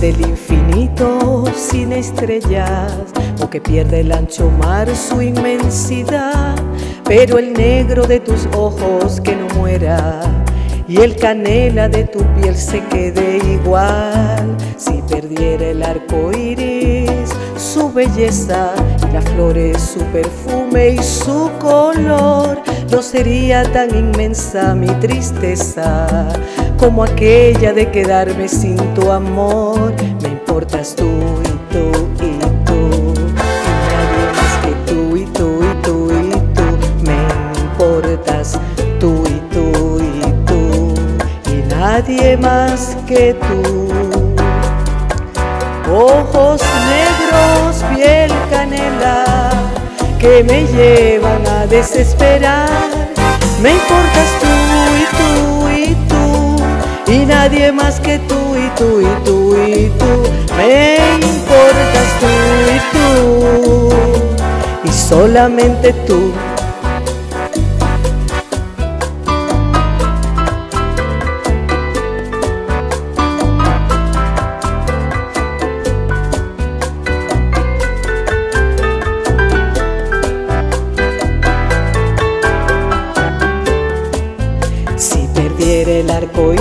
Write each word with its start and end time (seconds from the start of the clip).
del 0.00 0.18
infinito 0.22 1.44
sin 1.54 1.92
estrellas 1.92 2.90
o 3.42 3.50
que 3.50 3.60
pierde 3.60 4.00
el 4.00 4.12
ancho 4.12 4.50
mar 4.50 4.88
su 4.96 5.20
inmensidad, 5.20 6.54
pero 7.04 7.38
el 7.38 7.52
negro 7.52 8.06
de 8.06 8.20
tus 8.20 8.46
ojos 8.56 9.20
que 9.20 9.36
no 9.36 9.46
muera 9.56 10.22
y 10.88 11.02
el 11.02 11.16
canela 11.16 11.88
de 11.88 12.04
tu 12.04 12.20
piel 12.34 12.56
se 12.56 12.82
quede 12.84 13.38
igual. 13.38 14.56
Si 14.78 15.02
perdiera 15.02 15.66
el 15.66 15.82
arco 15.82 16.32
iris, 16.32 17.30
su 17.56 17.92
belleza, 17.92 18.72
las 19.12 19.24
flores, 19.30 19.80
su 19.82 20.00
perfume 20.06 20.90
y 20.90 21.02
su 21.02 21.50
color, 21.60 22.62
no 22.90 23.02
sería 23.02 23.62
tan 23.72 23.94
inmensa 23.94 24.74
mi 24.74 24.88
tristeza 25.00 26.06
como 26.76 27.04
aquella 27.04 27.72
de 27.72 27.90
quedarme 27.90 28.48
sin 28.48 28.76
tu 28.94 29.10
amor. 29.10 29.92
Me 30.22 30.28
importas 30.30 30.94
tú 30.96 31.08
y 31.44 31.72
tú 31.72 31.90
y 32.20 32.38
tú, 32.64 33.14
y 33.16 33.56
nadie 33.86 34.26
más 34.32 34.58
que 34.64 34.72
tú 34.92 35.16
y 35.16 35.24
tú 35.26 35.60
y 35.62 35.82
tú 35.82 36.10
y 36.20 36.30
tú. 36.54 36.66
Me 37.04 37.60
importas 37.60 38.58
tú 38.98 39.22
y 39.26 39.40
tú 39.54 40.00
y 40.00 40.32
tú, 40.46 40.94
y 41.50 41.62
nadie 41.68 42.36
más 42.36 42.96
que 43.06 43.34
tú. 43.34 43.88
Ojos 45.92 46.62
negros, 46.88 47.84
piel 47.94 48.32
canela, 48.48 49.50
que 50.20 50.44
me 50.44 50.66
llevan 50.66 51.46
a 51.46 51.66
desesperar. 51.66 52.68
Me 53.62 53.72
importas 53.72 54.28
tú 54.40 54.52
y 55.00 55.04
tú 55.18 55.32
y 55.70 55.94
tú, 56.08 57.12
y 57.12 57.26
nadie 57.26 57.72
más 57.72 57.98
que 58.00 58.18
tú 58.18 58.36
y 58.54 58.68
tú 58.78 59.00
y 59.00 59.24
tú 59.24 59.56
y 59.56 59.88
tú. 59.98 60.12
Me 60.56 60.96
importas 61.14 62.08
tú 62.20 62.32
y 62.74 62.78
tú, 62.92 63.90
y 64.84 64.92
solamente 64.92 65.92
tú. 66.06 66.32
El 86.10 86.24
arco 86.24 86.54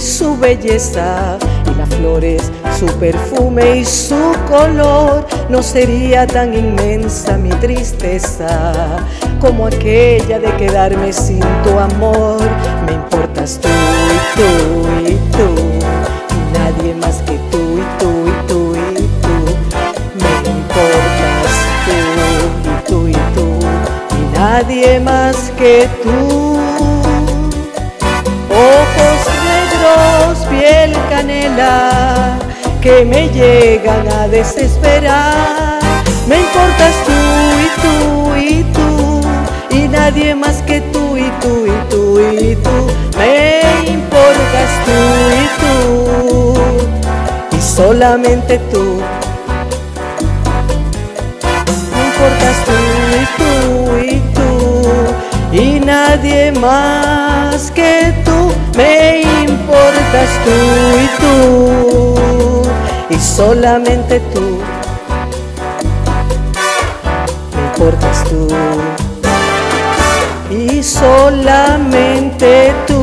su 0.00 0.36
belleza 0.36 1.38
y 1.66 1.78
las 1.78 1.88
flores, 1.96 2.50
su 2.78 2.86
perfume 2.98 3.78
y 3.78 3.84
su 3.84 4.32
color, 4.48 5.26
no 5.48 5.62
sería 5.62 6.26
tan 6.26 6.54
inmensa 6.54 7.36
mi 7.36 7.50
tristeza 7.50 8.72
como 9.40 9.66
aquella 9.66 10.38
de 10.38 10.54
quedarme 10.56 11.12
sin 11.12 11.40
tu 11.62 11.78
amor. 11.78 12.40
Me 12.86 12.92
importas 12.92 13.60
tú 13.60 13.68
y 13.68 14.40
tú 14.40 15.08
y 15.08 15.14
tú, 15.36 15.48
y 16.34 16.58
nadie 16.58 16.94
más 16.94 17.16
que 17.22 17.38
tú 17.50 17.78
y 17.78 17.98
tú 17.98 18.26
y 18.26 18.48
tú 18.48 18.74
y 18.74 19.06
tú. 19.22 19.36
Me 20.18 20.50
importas 20.50 21.52
tú 21.86 21.96
y 22.68 22.90
tú 22.90 23.08
y 23.08 23.12
tú, 23.34 23.46
y 24.16 24.38
nadie 24.38 25.00
más 25.00 25.52
que 25.58 25.88
tú. 26.02 26.49
Ojos 28.60 29.20
negros, 29.48 30.46
piel 30.50 30.92
canela, 31.08 32.38
que 32.82 33.06
me 33.06 33.28
llegan 33.30 34.06
a 34.12 34.28
desesperar. 34.28 35.80
Me 36.28 36.40
importas 36.40 36.94
tú 37.06 37.18
y 37.64 37.68
tú 37.82 38.36
y 38.36 38.64
tú, 38.74 39.20
y 39.74 39.88
nadie 39.88 40.34
más 40.34 40.60
que 40.62 40.82
tú 40.92 41.16
y 41.16 41.30
tú 41.40 41.66
y 41.66 41.72
tú 41.88 42.20
y 42.20 42.54
tú. 42.56 42.86
Me 43.16 43.62
importas 43.88 44.70
tú 44.84 44.98
y 45.42 45.44
tú, 45.62 46.54
y 47.56 47.60
solamente 47.62 48.58
tú. 48.70 49.00
Me 51.94 52.00
importas 52.10 52.56
tú 52.66 52.76
y 53.16 53.24
tú 53.38 53.52
y 54.04 54.20
tú, 54.34 55.56
y 55.62 55.80
nadie 55.80 56.52
más 56.52 57.70
que 57.70 58.12
tú. 58.24 58.49
Importas 60.12 60.44
tú 60.44 60.50
y 60.98 61.06
tú, 61.20 62.62
y 63.10 63.16
solamente 63.20 64.18
tú. 64.34 64.58
Me 67.54 67.60
importas 67.66 68.24
tú, 68.24 68.48
y 70.50 70.82
solamente 70.82 72.74
tú. 72.88 72.99